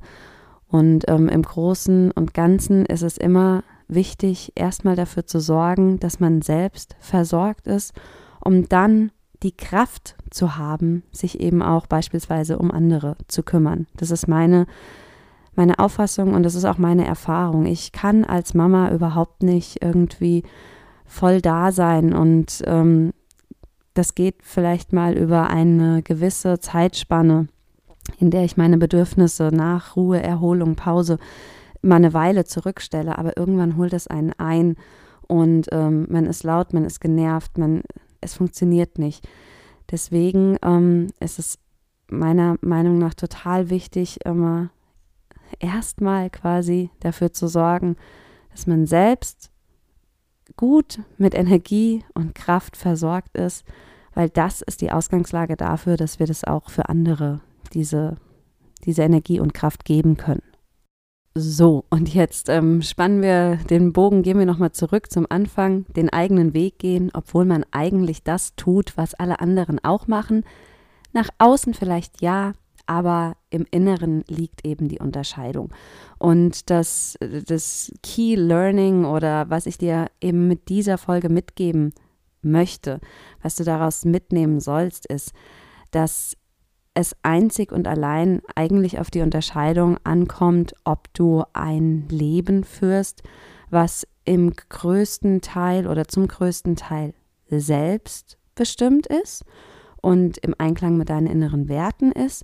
Und 0.67 1.05
ähm, 1.07 1.27
im 1.27 1.41
Großen 1.41 2.11
und 2.11 2.33
Ganzen 2.33 2.85
ist 2.85 3.01
es 3.01 3.17
immer 3.17 3.63
wichtig, 3.87 4.53
erstmal 4.55 4.95
dafür 4.95 5.25
zu 5.25 5.39
sorgen, 5.39 5.99
dass 5.99 6.19
man 6.19 6.41
selbst 6.41 6.95
versorgt 6.99 7.67
ist, 7.67 7.93
um 8.39 8.69
dann 8.69 9.11
die 9.43 9.55
Kraft 9.55 10.15
zu 10.29 10.57
haben, 10.57 11.03
sich 11.11 11.39
eben 11.39 11.61
auch 11.61 11.87
beispielsweise 11.87 12.57
um 12.57 12.71
andere 12.71 13.17
zu 13.27 13.43
kümmern. 13.43 13.87
Das 13.97 14.11
ist 14.11 14.27
meine, 14.27 14.65
meine 15.55 15.79
Auffassung 15.79 16.33
und 16.33 16.43
das 16.43 16.55
ist 16.55 16.65
auch 16.65 16.77
meine 16.77 17.05
Erfahrung. 17.05 17.65
Ich 17.65 17.91
kann 17.91 18.23
als 18.23 18.53
Mama 18.53 18.91
überhaupt 18.91 19.43
nicht 19.43 19.83
irgendwie 19.83 20.43
voll 21.05 21.41
da 21.41 21.71
sein 21.71 22.13
und 22.13 22.63
ähm, 22.65 23.11
das 23.93 24.15
geht 24.15 24.35
vielleicht 24.41 24.93
mal 24.93 25.17
über 25.17 25.49
eine 25.49 26.01
gewisse 26.01 26.59
Zeitspanne, 26.59 27.47
in 28.19 28.31
der 28.31 28.43
ich 28.43 28.57
meine 28.57 28.77
Bedürfnisse 28.77 29.49
nach 29.53 29.95
Ruhe, 29.95 30.21
Erholung, 30.21 30.75
Pause 30.75 31.17
mal 31.81 31.95
eine 31.95 32.13
Weile 32.13 32.45
zurückstelle, 32.45 33.17
aber 33.17 33.37
irgendwann 33.37 33.77
holt 33.77 33.93
es 33.93 34.07
einen 34.07 34.33
ein 34.33 34.75
und 35.27 35.67
ähm, 35.71 36.07
man 36.09 36.25
ist 36.25 36.43
laut, 36.43 36.73
man 36.73 36.85
ist 36.85 36.99
genervt, 36.99 37.57
man, 37.57 37.83
es 38.21 38.35
funktioniert 38.35 38.97
nicht. 38.99 39.27
Deswegen 39.89 40.57
ähm, 40.61 41.07
ist 41.19 41.39
es 41.39 41.57
meiner 42.07 42.57
Meinung 42.61 42.97
nach 42.97 43.13
total 43.13 43.69
wichtig, 43.69 44.19
immer 44.25 44.69
erstmal 45.59 46.29
quasi 46.29 46.89
dafür 46.99 47.33
zu 47.33 47.47
sorgen, 47.47 47.95
dass 48.51 48.67
man 48.67 48.85
selbst 48.85 49.50
gut 50.55 50.99
mit 51.17 51.35
Energie 51.35 52.03
und 52.13 52.35
Kraft 52.35 52.77
versorgt 52.77 53.37
ist, 53.37 53.65
weil 54.13 54.29
das 54.29 54.61
ist 54.61 54.81
die 54.81 54.91
Ausgangslage 54.91 55.55
dafür, 55.55 55.97
dass 55.97 56.19
wir 56.19 56.27
das 56.27 56.43
auch 56.43 56.69
für 56.69 56.89
andere, 56.89 57.41
diese, 57.73 58.17
diese 58.85 59.03
Energie 59.03 59.39
und 59.39 59.53
Kraft 59.53 59.85
geben 59.85 60.17
können. 60.17 60.43
So, 61.33 61.85
und 61.89 62.13
jetzt 62.13 62.49
ähm, 62.49 62.81
spannen 62.81 63.21
wir 63.21 63.55
den 63.69 63.93
Bogen, 63.93 64.21
gehen 64.21 64.37
wir 64.37 64.45
nochmal 64.45 64.73
zurück 64.73 65.09
zum 65.09 65.25
Anfang, 65.29 65.85
den 65.95 66.09
eigenen 66.09 66.53
Weg 66.53 66.77
gehen, 66.77 67.09
obwohl 67.13 67.45
man 67.45 67.65
eigentlich 67.71 68.23
das 68.23 68.55
tut, 68.57 68.97
was 68.97 69.13
alle 69.13 69.39
anderen 69.39 69.79
auch 69.81 70.07
machen. 70.07 70.43
Nach 71.13 71.29
außen 71.37 71.73
vielleicht 71.73 72.21
ja, 72.21 72.51
aber 72.91 73.37
im 73.49 73.65
Inneren 73.71 74.25
liegt 74.27 74.67
eben 74.67 74.89
die 74.89 74.99
Unterscheidung. 74.99 75.69
Und 76.19 76.69
das, 76.69 77.17
das 77.47 77.89
Key 78.03 78.35
Learning 78.35 79.05
oder 79.05 79.49
was 79.49 79.65
ich 79.65 79.77
dir 79.77 80.07
eben 80.19 80.49
mit 80.49 80.67
dieser 80.67 80.97
Folge 80.97 81.29
mitgeben 81.29 81.93
möchte, 82.41 82.99
was 83.41 83.55
du 83.55 83.63
daraus 83.63 84.03
mitnehmen 84.03 84.59
sollst, 84.59 85.05
ist, 85.05 85.31
dass 85.91 86.35
es 86.93 87.15
einzig 87.23 87.71
und 87.71 87.87
allein 87.87 88.41
eigentlich 88.55 88.99
auf 88.99 89.09
die 89.09 89.21
Unterscheidung 89.21 89.97
ankommt, 90.03 90.73
ob 90.83 91.13
du 91.13 91.43
ein 91.53 92.09
Leben 92.09 92.65
führst, 92.65 93.23
was 93.69 94.05
im 94.25 94.51
größten 94.51 95.39
Teil 95.39 95.87
oder 95.87 96.09
zum 96.09 96.27
größten 96.27 96.75
Teil 96.75 97.13
selbst 97.47 98.37
bestimmt 98.53 99.07
ist 99.07 99.45
und 100.01 100.39
im 100.39 100.55
Einklang 100.57 100.97
mit 100.97 101.09
deinen 101.09 101.27
inneren 101.27 101.69
Werten 101.69 102.11
ist, 102.11 102.43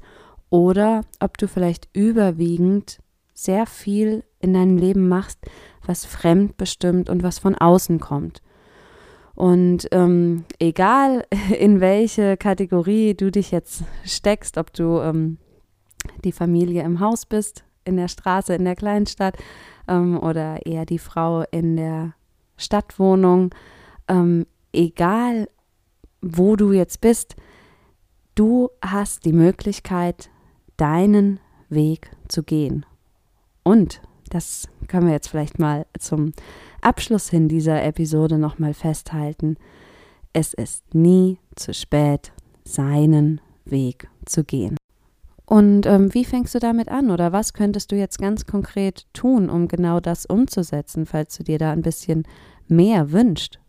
oder 0.49 1.01
ob 1.19 1.37
du 1.37 1.47
vielleicht 1.47 1.89
überwiegend 1.93 2.99
sehr 3.33 3.65
viel 3.65 4.23
in 4.39 4.53
deinem 4.53 4.77
Leben 4.77 5.07
machst, 5.07 5.39
was 5.85 6.05
fremdbestimmt 6.05 7.09
und 7.09 7.23
was 7.23 7.39
von 7.39 7.55
außen 7.55 7.99
kommt. 7.99 8.41
Und 9.35 9.87
ähm, 9.91 10.45
egal, 10.57 11.25
in 11.59 11.79
welche 11.79 12.37
Kategorie 12.37 13.13
du 13.13 13.31
dich 13.31 13.51
jetzt 13.51 13.83
steckst, 14.03 14.57
ob 14.57 14.73
du 14.73 14.99
ähm, 14.99 15.37
die 16.23 16.31
Familie 16.31 16.83
im 16.83 16.99
Haus 16.99 17.25
bist, 17.25 17.63
in 17.85 17.97
der 17.97 18.07
Straße, 18.07 18.53
in 18.55 18.65
der 18.65 18.75
Kleinstadt 18.75 19.37
ähm, 19.87 20.19
oder 20.19 20.65
eher 20.65 20.85
die 20.85 20.99
Frau 20.99 21.43
in 21.51 21.77
der 21.77 22.13
Stadtwohnung, 22.57 23.53
ähm, 24.07 24.45
egal 24.73 25.49
wo 26.21 26.55
du 26.55 26.71
jetzt 26.71 27.01
bist, 27.01 27.35
du 28.35 28.69
hast 28.81 29.25
die 29.25 29.33
Möglichkeit, 29.33 30.29
deinen 30.77 31.39
Weg 31.69 32.11
zu 32.27 32.43
gehen. 32.43 32.85
Und 33.63 34.01
das 34.29 34.67
können 34.87 35.07
wir 35.07 35.13
jetzt 35.13 35.29
vielleicht 35.29 35.59
mal 35.59 35.85
zum 35.99 36.33
Abschluss 36.81 37.29
hin 37.29 37.49
dieser 37.49 37.83
Episode 37.83 38.37
nochmal 38.37 38.73
festhalten. 38.73 39.57
Es 40.33 40.53
ist 40.53 40.93
nie 40.93 41.39
zu 41.55 41.73
spät, 41.73 42.31
seinen 42.63 43.41
Weg 43.65 44.09
zu 44.25 44.43
gehen. 44.43 44.77
Und 45.45 45.85
ähm, 45.85 46.13
wie 46.13 46.25
fängst 46.25 46.53
du 46.55 46.59
damit 46.59 46.89
an 46.89 47.09
oder 47.09 47.31
was 47.31 47.53
könntest 47.53 47.91
du 47.91 47.95
jetzt 47.95 48.19
ganz 48.19 48.45
konkret 48.45 49.05
tun, 49.13 49.49
um 49.49 49.69
genau 49.69 50.01
das 50.01 50.25
umzusetzen, 50.25 51.05
falls 51.05 51.37
du 51.37 51.43
dir 51.43 51.57
da 51.57 51.71
ein 51.71 51.81
bisschen 51.81 52.23
mehr 52.67 53.13
wünscht? 53.13 53.59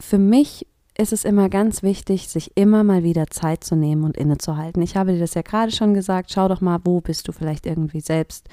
Für 0.00 0.18
mich 0.18 0.66
ist 0.96 1.12
es 1.12 1.24
immer 1.24 1.48
ganz 1.48 1.82
wichtig, 1.82 2.28
sich 2.28 2.56
immer 2.56 2.84
mal 2.84 3.02
wieder 3.02 3.26
Zeit 3.26 3.64
zu 3.64 3.74
nehmen 3.74 4.04
und 4.04 4.16
innezuhalten. 4.16 4.82
Ich 4.82 4.96
habe 4.96 5.12
dir 5.12 5.18
das 5.18 5.34
ja 5.34 5.42
gerade 5.42 5.72
schon 5.72 5.92
gesagt, 5.92 6.30
schau 6.30 6.48
doch 6.48 6.60
mal, 6.60 6.78
wo 6.84 7.00
bist 7.00 7.26
du 7.26 7.32
vielleicht 7.32 7.66
irgendwie 7.66 8.00
selbst 8.00 8.48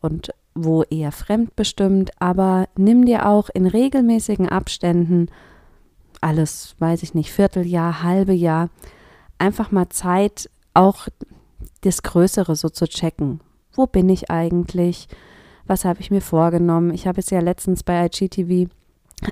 und 0.00 0.32
wo 0.54 0.82
eher 0.84 1.12
fremdbestimmt, 1.12 2.10
aber 2.20 2.68
nimm 2.76 3.04
dir 3.04 3.26
auch 3.26 3.50
in 3.50 3.66
regelmäßigen 3.66 4.48
Abständen 4.48 5.28
alles, 6.20 6.76
weiß 6.78 7.02
ich 7.02 7.14
nicht, 7.14 7.32
Vierteljahr, 7.32 8.02
halbe 8.02 8.32
Jahr, 8.32 8.70
einfach 9.38 9.70
mal 9.70 9.88
Zeit, 9.88 10.48
auch 10.72 11.08
das 11.82 12.02
Größere 12.02 12.56
so 12.56 12.68
zu 12.68 12.86
checken. 12.86 13.40
Wo 13.72 13.86
bin 13.86 14.08
ich 14.08 14.30
eigentlich? 14.30 15.08
Was 15.66 15.84
habe 15.84 16.00
ich 16.00 16.10
mir 16.10 16.20
vorgenommen? 16.20 16.92
Ich 16.92 17.06
habe 17.06 17.20
es 17.20 17.30
ja 17.30 17.40
letztens 17.40 17.82
bei 17.82 18.06
IGTV 18.06 18.70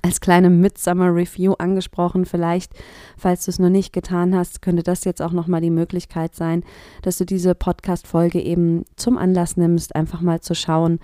als 0.03 0.21
kleine 0.21 0.51
Midsummer 0.51 1.15
Review 1.15 1.55
angesprochen. 1.55 2.25
Vielleicht, 2.25 2.73
falls 3.17 3.45
du 3.45 3.51
es 3.51 3.59
noch 3.59 3.71
nicht 3.71 3.93
getan 3.93 4.35
hast, 4.35 4.63
könnte 4.63 4.83
das 4.83 5.05
jetzt 5.05 5.23
auch 5.23 5.33
nochmal 5.33 5.61
die 5.61 5.71
Möglichkeit 5.71 6.35
sein, 6.35 6.65
dass 7.03 7.19
du 7.19 7.25
diese 7.25 7.55
Podcast-Folge 7.55 8.41
eben 8.41 8.85
zum 8.97 9.19
Anlass 9.19 9.57
nimmst, 9.57 9.95
einfach 9.97 10.21
mal 10.21 10.41
zu 10.41 10.55
schauen, 10.55 11.01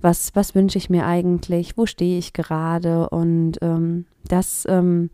was, 0.00 0.34
was 0.34 0.54
wünsche 0.54 0.78
ich 0.78 0.90
mir 0.90 1.06
eigentlich, 1.06 1.76
wo 1.78 1.86
stehe 1.86 2.18
ich 2.18 2.32
gerade 2.32 3.08
und 3.10 3.58
ähm, 3.62 4.06
das, 4.28 4.64
ähm, 4.68 5.10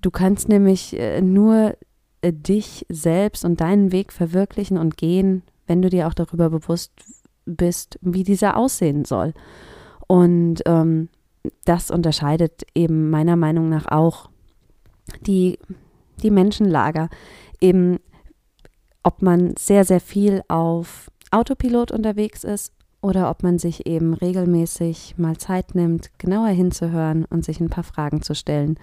du 0.00 0.10
kannst 0.10 0.48
nämlich 0.48 0.98
äh, 0.98 1.20
nur 1.20 1.76
äh, 2.22 2.32
dich 2.32 2.86
selbst 2.88 3.44
und 3.44 3.60
deinen 3.60 3.92
Weg 3.92 4.12
verwirklichen 4.12 4.78
und 4.78 4.96
gehen, 4.96 5.42
wenn 5.66 5.82
du 5.82 5.90
dir 5.90 6.08
auch 6.08 6.14
darüber 6.14 6.48
bewusst 6.48 6.92
bist, 7.44 7.98
wie 8.00 8.24
dieser 8.24 8.56
aussehen 8.56 9.04
soll. 9.04 9.34
Und 10.06 10.62
ähm, 10.66 11.08
das 11.64 11.90
unterscheidet 11.90 12.62
eben 12.74 13.10
meiner 13.10 13.36
Meinung 13.36 13.68
nach 13.68 13.86
auch 13.86 14.30
die, 15.20 15.58
die 16.22 16.30
Menschenlager. 16.30 17.08
Eben, 17.60 17.98
ob 19.02 19.22
man 19.22 19.54
sehr, 19.56 19.84
sehr 19.84 20.00
viel 20.00 20.42
auf 20.48 21.10
Autopilot 21.30 21.92
unterwegs 21.92 22.44
ist 22.44 22.72
oder 23.00 23.30
ob 23.30 23.42
man 23.42 23.58
sich 23.58 23.86
eben 23.86 24.14
regelmäßig 24.14 25.14
mal 25.16 25.36
Zeit 25.36 25.74
nimmt, 25.74 26.10
genauer 26.18 26.48
hinzuhören 26.48 27.24
und 27.24 27.44
sich 27.44 27.60
ein 27.60 27.70
paar 27.70 27.84
Fragen 27.84 28.22
zu 28.22 28.34
stellen. 28.34 28.78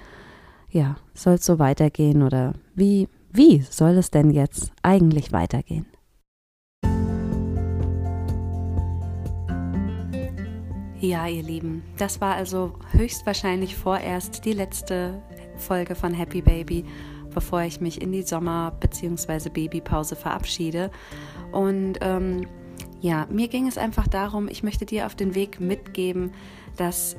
Ja, 0.70 0.96
soll 1.13 1.36
es 1.36 1.46
so 1.46 1.60
weitergehen 1.60 2.24
oder 2.24 2.53
wie, 2.74 3.08
wie 3.32 3.62
soll 3.62 3.98
es 3.98 4.12
denn 4.12 4.32
jetzt 4.32 4.72
eigentlich 4.82 5.32
weitergehen? 5.32 5.86
Ja, 11.03 11.27
ihr 11.27 11.43
Lieben, 11.43 11.83
das 11.98 12.22
war 12.22 12.36
also 12.36 12.75
höchstwahrscheinlich 12.93 13.75
vorerst 13.75 14.45
die 14.45 14.53
letzte 14.53 15.22
Folge 15.57 15.95
von 15.95 16.13
Happy 16.13 16.41
Baby, 16.41 16.86
bevor 17.33 17.63
ich 17.63 17.81
mich 17.81 18.01
in 18.01 18.13
die 18.13 18.22
Sommer- 18.22 18.72
bzw. 18.79 19.50
Babypause 19.50 20.15
verabschiede. 20.15 20.91
Und 21.51 21.95
ähm, 22.00 22.48
ja, 23.01 23.27
mir 23.29 23.50
ging 23.50 23.67
es 23.67 23.77
einfach 23.77 24.07
darum, 24.07 24.48
ich 24.48 24.63
möchte 24.63 24.86
dir 24.86 25.05
auf 25.05 25.13
den 25.13 25.36
Weg 25.36 25.60
mitgeben, 25.60 26.31
dass 26.77 27.17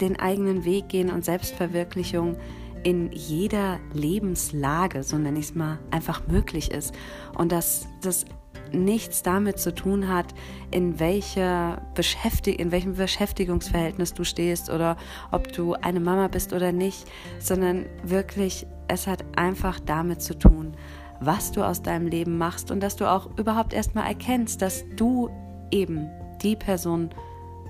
den 0.00 0.18
eigenen 0.18 0.64
Weg 0.64 0.88
gehen 0.88 1.12
und 1.12 1.24
Selbstverwirklichung 1.24 2.36
in 2.82 3.12
jeder 3.12 3.78
Lebenslage, 3.92 5.04
so 5.04 5.18
nenne 5.18 5.38
ich 5.38 5.44
es 5.44 5.54
mal, 5.54 5.78
einfach 5.92 6.26
möglich 6.26 6.72
ist. 6.72 6.92
Und 7.36 7.52
dass 7.52 7.86
das 8.02 8.24
nichts 8.72 9.22
damit 9.22 9.58
zu 9.58 9.74
tun 9.74 10.08
hat, 10.08 10.26
in, 10.70 10.98
welcher 11.00 11.82
Beschäftig 11.94 12.58
in 12.58 12.70
welchem 12.72 12.94
Beschäftigungsverhältnis 12.94 14.14
du 14.14 14.24
stehst 14.24 14.70
oder 14.70 14.96
ob 15.30 15.52
du 15.52 15.74
eine 15.74 16.00
Mama 16.00 16.28
bist 16.28 16.52
oder 16.52 16.72
nicht, 16.72 17.06
sondern 17.38 17.86
wirklich, 18.02 18.66
es 18.88 19.06
hat 19.06 19.24
einfach 19.36 19.80
damit 19.80 20.22
zu 20.22 20.38
tun, 20.38 20.76
was 21.20 21.52
du 21.52 21.62
aus 21.62 21.82
deinem 21.82 22.06
Leben 22.06 22.38
machst 22.38 22.70
und 22.70 22.80
dass 22.80 22.96
du 22.96 23.10
auch 23.10 23.38
überhaupt 23.38 23.72
erstmal 23.72 24.06
erkennst, 24.06 24.62
dass 24.62 24.84
du 24.96 25.30
eben 25.70 26.08
die 26.42 26.56
Person 26.56 27.10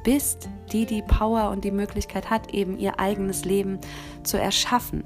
bist, 0.05 0.49
die 0.73 0.87
die 0.87 1.03
Power 1.03 1.51
und 1.51 1.65
die 1.65 1.71
Möglichkeit 1.71 2.31
hat, 2.31 2.55
eben 2.55 2.79
ihr 2.79 3.01
eigenes 3.01 3.45
Leben 3.45 3.79
zu 4.23 4.39
erschaffen. 4.39 5.05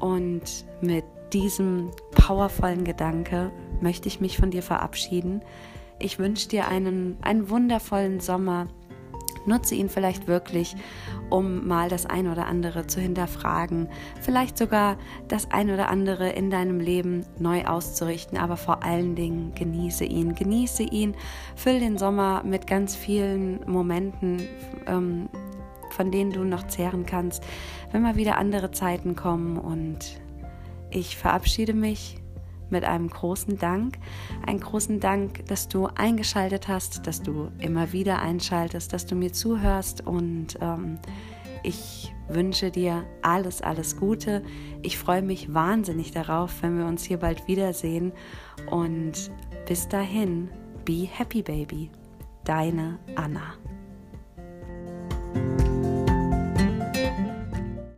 Und 0.00 0.66
mit 0.80 1.04
diesem 1.32 1.90
powervollen 2.12 2.84
Gedanke 2.84 3.50
möchte 3.80 4.08
ich 4.08 4.20
mich 4.20 4.36
von 4.36 4.50
dir 4.50 4.62
verabschieden. 4.62 5.42
Ich 5.98 6.18
wünsche 6.18 6.48
dir 6.48 6.68
einen, 6.68 7.16
einen 7.22 7.48
wundervollen 7.48 8.20
Sommer 8.20 8.68
Nutze 9.46 9.76
ihn 9.76 9.88
vielleicht 9.88 10.26
wirklich, 10.26 10.74
um 11.30 11.66
mal 11.66 11.88
das 11.88 12.04
ein 12.04 12.28
oder 12.28 12.46
andere 12.46 12.86
zu 12.88 13.00
hinterfragen, 13.00 13.88
vielleicht 14.20 14.58
sogar 14.58 14.98
das 15.28 15.50
ein 15.52 15.70
oder 15.70 15.88
andere 15.88 16.30
in 16.30 16.50
deinem 16.50 16.80
Leben 16.80 17.24
neu 17.38 17.64
auszurichten, 17.64 18.38
aber 18.38 18.56
vor 18.56 18.82
allen 18.82 19.14
Dingen 19.14 19.54
genieße 19.54 20.04
ihn. 20.04 20.34
Genieße 20.34 20.82
ihn, 20.82 21.14
füll 21.54 21.78
den 21.78 21.96
Sommer 21.96 22.42
mit 22.44 22.66
ganz 22.66 22.96
vielen 22.96 23.60
Momenten. 23.70 24.42
Ähm, 24.86 25.28
von 25.90 26.10
denen 26.10 26.30
du 26.30 26.44
noch 26.44 26.66
zehren 26.66 27.06
kannst, 27.06 27.42
wenn 27.90 28.02
mal 28.02 28.16
wieder 28.16 28.36
andere 28.36 28.70
Zeiten 28.70 29.16
kommen. 29.16 29.56
Und 29.56 30.20
ich 30.90 31.16
verabschiede 31.16 31.72
mich 31.72 32.18
mit 32.70 32.84
einem 32.84 33.08
großen 33.08 33.58
Dank. 33.58 33.98
Einen 34.46 34.60
großen 34.60 35.00
Dank, 35.00 35.46
dass 35.46 35.68
du 35.68 35.86
eingeschaltet 35.86 36.68
hast, 36.68 37.06
dass 37.06 37.22
du 37.22 37.50
immer 37.58 37.92
wieder 37.92 38.20
einschaltest, 38.20 38.92
dass 38.92 39.06
du 39.06 39.14
mir 39.14 39.32
zuhörst 39.32 40.06
und 40.06 40.58
ähm, 40.60 40.98
ich 41.62 42.14
wünsche 42.28 42.70
dir 42.70 43.04
alles, 43.22 43.62
alles 43.62 43.96
Gute. 43.96 44.42
Ich 44.82 44.98
freue 44.98 45.22
mich 45.22 45.52
wahnsinnig 45.52 46.12
darauf, 46.12 46.62
wenn 46.62 46.78
wir 46.78 46.86
uns 46.86 47.04
hier 47.04 47.18
bald 47.18 47.46
wiedersehen 47.48 48.12
und 48.70 49.30
bis 49.66 49.88
dahin, 49.88 50.48
be 50.84 51.08
happy 51.10 51.42
baby. 51.42 51.90
Deine 52.44 52.98
Anna. 53.16 53.54